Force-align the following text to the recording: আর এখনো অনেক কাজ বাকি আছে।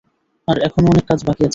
আর 0.47 0.57
এখনো 0.67 0.87
অনেক 0.87 1.05
কাজ 1.07 1.19
বাকি 1.27 1.41
আছে। 1.41 1.49